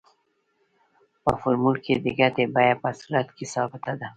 [1.23, 4.07] په فورمول کې د ګټې بیه په صورت کې ثابته ده